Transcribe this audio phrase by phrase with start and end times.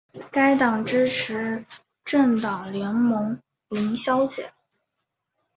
[0.31, 1.63] 该党支持
[2.03, 4.51] 政党联盟零削减。